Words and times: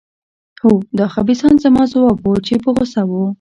هو، 0.61 0.71
دا 0.99 1.05
خبیثان. 1.15 1.53
زما 1.65 1.83
ځواب 1.91 2.17
و، 2.23 2.29
چې 2.47 2.53
په 2.63 2.69
غوسه 2.75 3.01
وو. 3.09 3.21